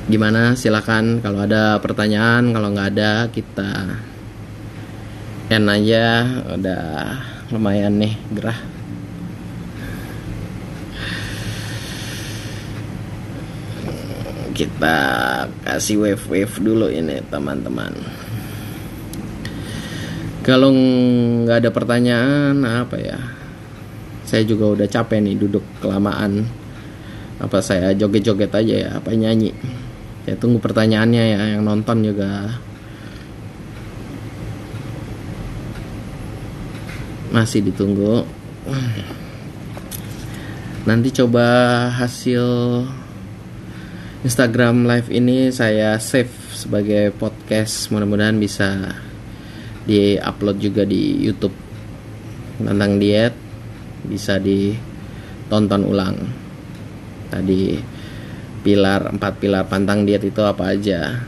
Gimana? 0.06 0.54
Silakan. 0.54 1.18
Kalau 1.18 1.42
ada 1.42 1.82
pertanyaan 1.82 2.54
kalau 2.54 2.70
nggak 2.72 2.90
ada 2.94 3.12
kita 3.34 3.98
end 5.50 5.66
aja. 5.66 6.06
Udah 6.54 6.84
lumayan 7.50 7.98
nih 7.98 8.14
gerah 8.32 8.58
kita 14.58 14.98
kasih 15.62 16.02
wave 16.02 16.24
wave 16.26 16.54
dulu 16.58 16.90
ini 16.90 17.22
teman-teman. 17.30 17.94
Kalau 20.42 20.74
nggak 20.74 21.62
ada 21.62 21.70
pertanyaan 21.70 22.58
apa 22.66 22.98
ya? 22.98 23.18
Saya 24.26 24.42
juga 24.42 24.74
udah 24.74 24.90
capek 24.90 25.22
nih 25.22 25.38
duduk 25.38 25.62
kelamaan. 25.78 26.42
Apa 27.38 27.62
saya 27.62 27.94
joget-joget 27.94 28.50
aja 28.50 28.74
ya? 28.74 28.90
Apa 28.98 29.14
nyanyi? 29.14 29.54
Ya 30.26 30.34
tunggu 30.34 30.58
pertanyaannya 30.58 31.22
ya 31.38 31.40
yang 31.54 31.62
nonton 31.62 32.02
juga. 32.02 32.58
Masih 37.30 37.62
ditunggu. 37.62 38.26
Nanti 40.82 41.14
coba 41.14 41.46
hasil 41.94 42.42
Instagram 44.18 44.82
live 44.82 45.14
ini 45.14 45.54
saya 45.54 45.94
save 46.02 46.50
sebagai 46.50 47.14
podcast. 47.14 47.86
Mudah-mudahan 47.94 48.34
bisa 48.34 48.90
di-upload 49.86 50.58
juga 50.58 50.82
di 50.82 51.22
YouTube. 51.22 51.54
Tentang 52.58 52.98
diet 52.98 53.30
bisa 54.02 54.42
ditonton 54.42 55.86
ulang. 55.86 56.18
Tadi 57.30 57.78
pilar 58.66 59.14
empat 59.14 59.38
pilar 59.38 59.70
pantang 59.70 60.02
diet 60.02 60.26
itu 60.26 60.42
apa 60.42 60.74
aja. 60.74 61.22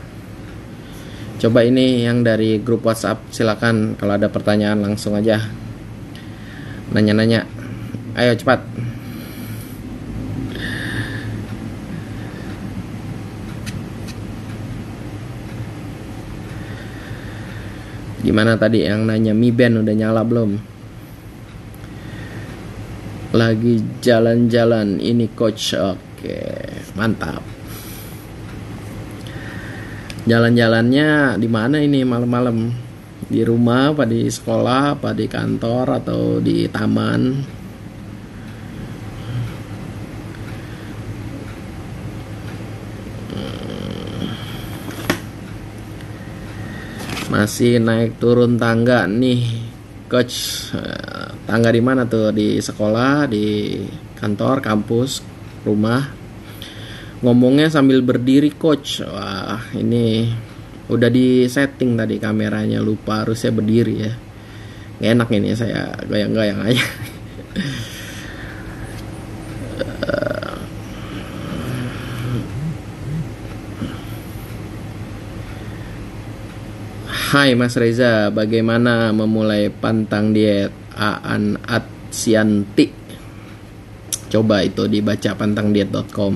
Coba 1.39 1.63
ini 1.63 2.03
yang 2.03 2.27
dari 2.27 2.59
grup 2.59 2.83
WhatsApp 2.83 3.31
silakan. 3.31 3.95
Kalau 3.95 4.19
ada 4.19 4.27
pertanyaan 4.27 4.83
langsung 4.83 5.15
aja. 5.15 5.39
Nanya-nanya. 6.91 7.47
Ayo 8.19 8.35
cepat 8.35 8.59
gimana 18.31 18.55
tadi 18.55 18.87
yang 18.87 19.03
nanya 19.03 19.35
Mi 19.35 19.51
Band 19.51 19.83
udah 19.83 19.91
nyala 19.91 20.23
belum? 20.23 20.55
Lagi 23.35 23.83
jalan-jalan 23.99 25.03
ini 25.03 25.27
coach 25.35 25.75
oke 25.75 26.39
mantap. 26.95 27.43
Jalan-jalannya 30.23 31.35
di 31.35 31.47
mana 31.51 31.83
ini 31.83 32.07
malam-malam? 32.07 32.71
Di 33.27 33.43
rumah 33.43 33.91
apa 33.91 34.07
di 34.07 34.23
sekolah 34.23 34.95
apa 34.95 35.11
di 35.11 35.27
kantor 35.27 35.99
atau 35.99 36.39
di 36.39 36.71
taman 36.71 37.43
masih 47.31 47.79
naik 47.79 48.19
turun 48.19 48.59
tangga 48.59 49.07
nih 49.07 49.47
coach. 50.11 50.67
Eh, 50.75 51.31
tangga 51.47 51.71
di 51.71 51.79
mana 51.79 52.03
tuh? 52.03 52.35
Di 52.35 52.59
sekolah 52.59 53.31
di 53.31 53.79
kantor 54.19 54.59
kampus 54.59 55.23
rumah. 55.63 56.03
Ngomongnya 57.23 57.71
sambil 57.71 58.03
berdiri 58.03 58.51
coach. 58.59 58.99
Wah 59.07 59.63
ini 59.79 60.27
udah 60.91 61.07
di 61.07 61.47
setting 61.47 61.95
tadi 61.95 62.19
kameranya 62.19 62.83
lupa 62.83 63.23
harusnya 63.23 63.55
berdiri 63.55 63.95
ya. 63.95 64.13
Gak 64.99 65.11
enak 65.17 65.29
ini 65.33 65.49
saya 65.57 65.97
goyang-goyang 66.05 66.61
aja 66.61 66.85
Hai 77.31 77.55
Mas 77.55 77.79
Reza, 77.79 78.27
bagaimana 78.27 79.15
memulai 79.15 79.71
pantang 79.71 80.35
diet 80.35 80.67
Aan 80.99 81.55
Atsianti? 81.63 82.91
Coba 84.27 84.67
itu 84.67 84.83
dibaca 84.91 85.39
pantangdiet.com. 85.39 86.35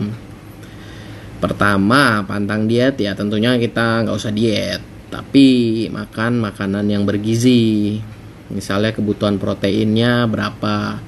Pertama, 1.44 2.24
pantang 2.24 2.72
diet 2.72 2.96
ya 2.96 3.12
tentunya 3.12 3.60
kita 3.60 4.08
nggak 4.08 4.16
usah 4.16 4.32
diet, 4.32 4.80
tapi 5.12 5.84
makan 5.92 6.40
makanan 6.40 6.88
yang 6.88 7.04
bergizi. 7.04 8.00
Misalnya 8.48 8.96
kebutuhan 8.96 9.36
proteinnya 9.36 10.24
berapa? 10.32 11.04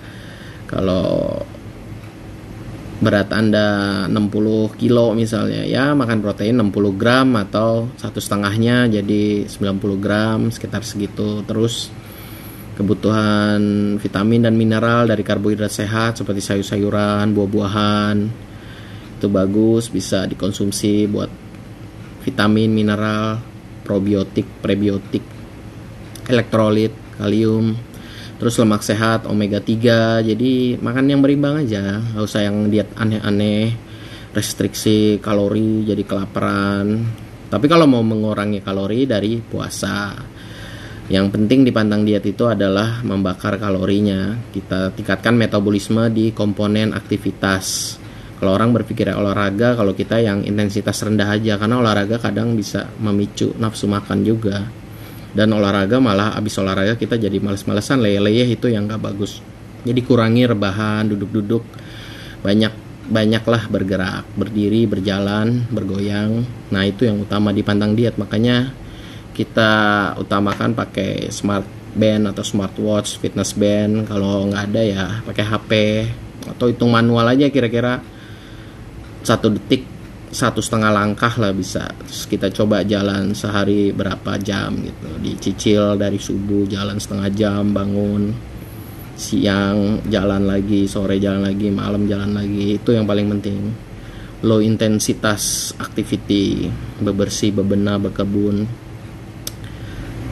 Kalau 0.67 1.47
berat 2.97 3.29
anda 3.29 4.09
60 4.09 4.73
kilo 4.73 5.13
misalnya 5.13 5.61
ya 5.61 5.93
makan 5.93 6.17
protein 6.17 6.57
60 6.57 6.97
gram 6.97 7.29
atau 7.37 7.93
satu 7.93 8.17
setengahnya 8.17 8.89
jadi 8.89 9.45
90 9.45 10.01
gram 10.01 10.49
sekitar 10.49 10.81
segitu. 10.81 11.45
Terus 11.45 11.93
kebutuhan 12.77 13.61
vitamin 13.97 14.45
dan 14.45 14.53
mineral 14.53 15.09
dari 15.09 15.25
karbohidrat 15.25 15.73
sehat 15.73 16.21
seperti 16.21 16.45
sayur-sayuran 16.45 17.33
buah-buahan 17.33 18.17
itu 19.17 19.27
bagus 19.33 19.89
bisa 19.89 20.29
dikonsumsi 20.29 21.09
buat 21.09 21.29
vitamin 22.21 22.69
mineral 22.69 23.41
probiotik 23.81 24.45
prebiotik 24.61 25.25
elektrolit 26.29 26.93
kalium 27.17 27.73
terus 28.37 28.57
lemak 28.61 28.85
sehat 28.85 29.25
omega 29.25 29.57
3 29.57 30.21
jadi 30.21 30.51
makan 30.77 31.05
yang 31.09 31.21
berimbang 31.21 31.65
aja. 31.65 32.01
Nggak 32.01 32.25
usah 32.25 32.41
yang 32.45 32.69
diet 32.69 32.89
aneh-aneh 32.93 33.73
restriksi 34.33 35.17
kalori 35.17 35.85
jadi 35.85 36.05
kelaparan. 36.05 37.01
Tapi 37.49 37.65
kalau 37.65 37.89
mau 37.89 38.05
mengurangi 38.05 38.61
kalori 38.61 39.09
dari 39.09 39.41
puasa 39.41 40.13
yang 41.07 41.31
penting 41.31 41.63
di 41.63 41.71
pantang 41.71 42.03
diet 42.03 42.27
itu 42.27 42.45
adalah 42.45 42.99
membakar 43.01 43.55
kalorinya. 43.57 44.35
Kita 44.51 44.91
tingkatkan 44.91 45.39
metabolisme 45.39 46.11
di 46.11 46.35
komponen 46.35 46.91
aktivitas. 46.91 47.95
Kalau 48.37 48.53
orang 48.53 48.69
berpikir 48.69 49.09
olahraga 49.09 49.73
kalau 49.73 49.97
kita 49.97 50.21
yang 50.21 50.45
intensitas 50.45 51.01
rendah 51.01 51.33
aja 51.33 51.57
karena 51.57 51.81
olahraga 51.81 52.21
kadang 52.21 52.53
bisa 52.53 52.85
memicu 53.01 53.57
nafsu 53.57 53.89
makan 53.89 54.21
juga 54.21 54.61
dan 55.37 55.53
olahraga 55.53 56.01
malah 56.01 56.33
abis 56.33 56.57
olahraga 56.57 56.97
kita 56.97 57.13
jadi 57.13 57.37
males-malesan. 57.37 58.01
Leye-leye 58.01 58.49
itu 58.49 58.73
yang 58.73 58.89
gak 58.89 59.05
bagus. 59.05 59.37
Jadi 59.85 60.01
kurangi 60.01 60.49
rebahan 60.49 61.05
duduk-duduk. 61.13 61.61
Banyak 62.41 62.73
banyaklah 63.07 63.69
bergerak 63.69 64.25
berdiri 64.33 64.89
berjalan 64.89 65.69
bergoyang. 65.69 66.41
Nah 66.73 66.83
itu 66.89 67.05
yang 67.05 67.21
utama 67.21 67.53
di 67.53 67.61
pantang 67.61 67.93
diet. 67.93 68.17
Makanya 68.17 68.73
kita 69.37 69.71
utamakan 70.17 70.73
pakai 70.73 71.29
smart 71.29 71.69
band 71.93 72.33
atau 72.33 72.41
smartwatch 72.41 73.21
fitness 73.21 73.53
band. 73.53 74.09
Kalau 74.09 74.49
nggak 74.49 74.63
ada 74.73 74.81
ya 74.81 75.05
pakai 75.21 75.45
HP 75.45 75.71
atau 76.49 76.65
hitung 76.65 76.89
manual 76.89 77.29
aja 77.29 77.45
kira-kira 77.53 78.01
satu 79.21 79.53
detik 79.53 79.86
satu 80.37 80.61
setengah 80.61 80.93
langkah 80.93 81.33
lah 81.41 81.49
bisa. 81.49 81.89
Terus 82.05 82.29
kita 82.29 82.53
coba 82.53 82.85
jalan 82.85 83.33
sehari 83.33 83.89
berapa 83.89 84.37
jam 84.37 84.77
gitu. 84.85 85.09
Dicicil 85.17 85.97
dari 85.97 86.21
subuh 86.21 86.69
jalan 86.69 87.01
setengah 87.01 87.29
jam 87.33 87.73
bangun 87.73 88.29
siang 89.17 90.05
jalan 90.05 90.45
lagi 90.45 90.85
sore 90.85 91.17
jalan 91.17 91.49
lagi 91.49 91.73
malam 91.73 92.05
jalan 92.05 92.37
lagi. 92.37 92.77
Itu 92.77 92.93
yang 92.93 93.09
paling 93.09 93.25
penting. 93.33 93.61
Low 94.45 94.61
intensitas 94.61 95.73
activity 95.81 96.69
bebersih 97.01 97.49
bebenah 97.49 97.97
berkebun. 97.97 98.69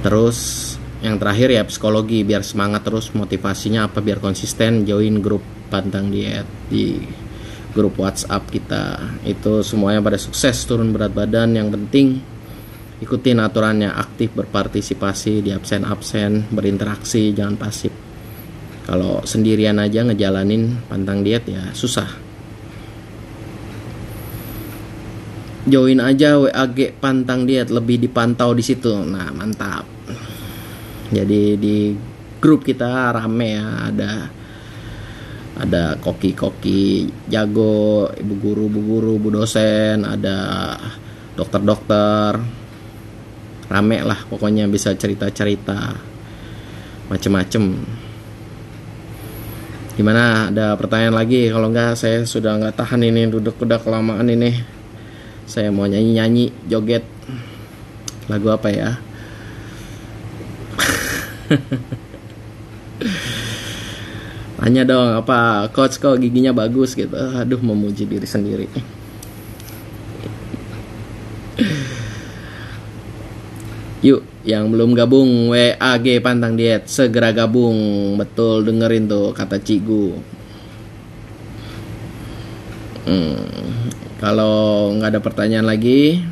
Terus 0.06 0.38
yang 1.02 1.18
terakhir 1.18 1.50
ya 1.50 1.66
psikologi 1.66 2.22
biar 2.22 2.46
semangat 2.46 2.86
terus 2.86 3.10
motivasinya 3.18 3.90
apa 3.90 4.06
biar 4.06 4.22
konsisten 4.22 4.86
join 4.86 5.18
grup 5.18 5.42
pantang 5.74 6.14
diet 6.14 6.46
di 6.70 7.02
grup 7.76 8.00
WhatsApp 8.00 8.48
kita. 8.48 9.04
Itu 9.28 9.60
semuanya 9.60 10.00
pada 10.00 10.16
sukses 10.16 10.64
turun 10.64 10.96
berat 10.96 11.12
badan. 11.12 11.52
Yang 11.52 11.76
penting 11.76 12.08
ikutin 13.04 13.44
aturannya 13.44 13.92
aktif 13.92 14.32
berpartisipasi 14.32 15.44
di 15.44 15.52
absen-absen 15.52 16.48
berinteraksi 16.56 17.36
jangan 17.36 17.60
pasif. 17.60 17.92
Kalau 18.88 19.20
sendirian 19.28 19.76
aja 19.84 20.08
ngejalanin 20.08 20.88
pantang 20.88 21.20
diet 21.20 21.44
ya 21.52 21.76
susah. 21.76 22.08
Join 25.66 25.98
aja 25.98 26.38
WAG 26.38 26.94
pantang 27.02 27.44
diet 27.50 27.74
lebih 27.74 27.98
dipantau 28.00 28.56
di 28.56 28.64
situ. 28.64 28.94
Nah 29.04 29.34
mantap. 29.34 29.84
Jadi 31.10 31.58
di 31.58 31.78
grup 32.38 32.62
kita 32.62 33.10
rame 33.10 33.58
ya 33.58 33.90
ada 33.90 34.30
ada 35.56 35.96
koki-koki 36.04 37.08
jago, 37.32 38.12
ibu 38.12 38.34
guru, 38.44 38.68
bu 38.68 38.80
guru, 38.84 39.14
bu 39.16 39.40
dosen, 39.40 40.04
ada 40.04 40.76
dokter-dokter, 41.40 42.36
rame 43.72 43.98
lah 44.04 44.20
pokoknya 44.28 44.68
bisa 44.68 44.92
cerita-cerita 45.00 45.96
macem-macem. 47.08 47.64
Gimana? 49.96 50.52
Ada 50.52 50.76
pertanyaan 50.76 51.16
lagi? 51.16 51.48
Kalau 51.48 51.72
enggak 51.72 51.96
saya 51.96 52.28
sudah 52.28 52.60
nggak 52.60 52.76
tahan 52.76 53.00
ini 53.00 53.32
duduk 53.32 53.56
udah 53.64 53.80
kelamaan 53.80 54.28
ini. 54.28 54.60
Saya 55.48 55.72
mau 55.72 55.88
nyanyi-nyanyi, 55.88 56.52
joget. 56.68 57.08
Lagu 58.28 58.52
apa 58.52 58.68
ya? 58.74 59.00
Tanya 64.66 64.82
dong 64.82 65.14
apa 65.14 65.70
coach 65.70 66.02
kok 66.02 66.18
giginya 66.18 66.50
bagus 66.50 66.98
gitu. 66.98 67.14
Aduh 67.14 67.62
memuji 67.62 68.10
diri 68.10 68.26
sendiri. 68.26 68.66
Yuk, 74.02 74.26
yang 74.42 74.74
belum 74.74 74.98
gabung 74.98 75.54
WAG 75.54 76.18
Pantang 76.18 76.58
Diet 76.58 76.90
segera 76.90 77.30
gabung. 77.30 77.78
Betul 78.18 78.66
dengerin 78.66 79.06
tuh 79.06 79.38
kata 79.38 79.62
Cigu. 79.62 80.18
Hmm, 83.06 83.46
kalau 84.18 84.90
nggak 84.98 85.14
ada 85.14 85.22
pertanyaan 85.22 85.70
lagi, 85.70 86.26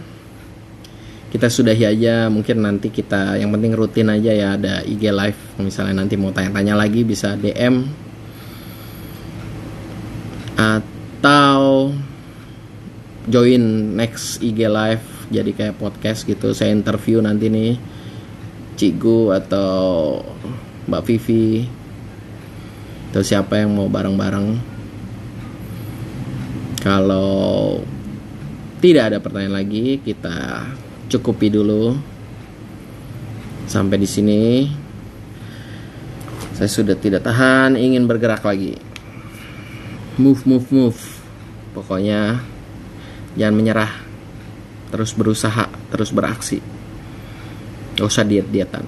kita 1.29 1.53
sudahi 1.53 1.85
aja. 1.85 2.33
Mungkin 2.33 2.65
nanti 2.65 2.89
kita 2.89 3.37
yang 3.37 3.53
penting 3.53 3.77
rutin 3.77 4.09
aja 4.09 4.33
ya 4.33 4.57
ada 4.57 4.81
IG 4.81 5.13
live. 5.13 5.37
Misalnya 5.61 6.01
nanti 6.01 6.17
mau 6.17 6.33
tanya-tanya 6.33 6.73
lagi 6.73 7.05
bisa 7.05 7.37
DM 7.37 8.02
atau 10.63 11.91
join 13.27 13.95
next 13.95 14.39
IG 14.43 14.67
live 14.67 15.03
jadi 15.31 15.51
kayak 15.51 15.79
podcast 15.79 16.23
gitu. 16.23 16.51
Saya 16.55 16.71
interview 16.71 17.19
nanti 17.19 17.47
nih 17.47 17.75
Cigu 18.75 19.31
atau 19.31 20.19
Mbak 20.89 21.03
Vivi 21.07 21.63
atau 23.11 23.21
siapa 23.21 23.61
yang 23.61 23.77
mau 23.77 23.87
bareng-bareng. 23.87 24.57
Kalau 26.83 27.79
tidak 28.83 29.13
ada 29.13 29.17
pertanyaan 29.23 29.63
lagi 29.63 30.03
kita 30.03 30.67
cukupi 31.07 31.47
dulu. 31.47 31.95
Sampai 33.63 33.95
di 33.95 34.09
sini. 34.09 34.67
Saya 36.53 36.67
sudah 36.69 36.99
tidak 36.99 37.23
tahan 37.23 37.79
ingin 37.79 38.03
bergerak 38.03 38.43
lagi. 38.43 38.75
Move 40.13 40.45
move 40.45 40.67
move. 40.69 40.99
Pokoknya 41.73 42.37
jangan 43.33 43.55
menyerah. 43.57 43.89
Terus 44.93 45.17
berusaha, 45.17 45.65
terus 45.89 46.13
beraksi. 46.13 46.61
Gak 47.97 48.05
usah 48.05 48.21
diet-dietan. 48.21 48.85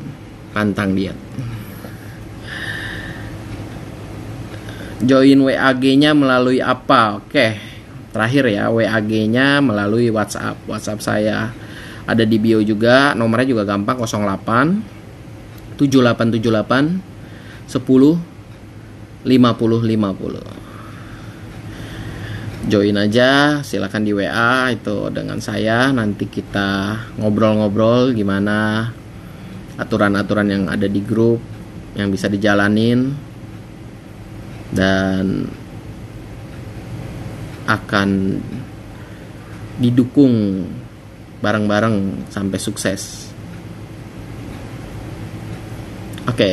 Pantang 0.53 0.93
diet. 0.93 1.17
Join 5.01 5.41
WAG-nya 5.49 6.13
melalui 6.13 6.61
apa? 6.61 7.17
Oke. 7.17 7.57
Terakhir 8.13 8.45
ya, 8.47 8.69
WAG-nya 8.69 9.65
melalui 9.65 10.13
WhatsApp. 10.13 10.61
WhatsApp 10.69 11.01
saya 11.01 11.49
ada 12.05 12.21
di 12.21 12.37
bio 12.37 12.61
juga 12.61 13.17
nomornya 13.17 13.49
juga 13.49 13.65
gampang 13.65 13.97
08 13.97 15.81
7878 15.81 17.01
10 17.65 17.81
50 19.25 19.25
50 19.25 20.64
join 22.67 22.95
aja 22.95 23.59
silakan 23.63 24.03
di 24.03 24.11
WA 24.11 24.71
itu 24.75 25.11
dengan 25.11 25.39
saya. 25.39 25.91
Nanti 25.91 26.27
kita 26.27 26.97
ngobrol-ngobrol 27.19 28.15
gimana 28.15 28.91
aturan-aturan 29.79 30.47
yang 30.47 30.63
ada 30.67 30.87
di 30.87 30.99
grup 30.99 31.39
yang 31.95 32.11
bisa 32.11 32.27
dijalanin. 32.27 33.15
Dan 34.75 35.47
akan 37.65 38.09
didukung 39.79 40.67
bareng-bareng 41.39 42.27
sampai 42.27 42.59
sukses. 42.59 43.31
Oke, 46.25 46.43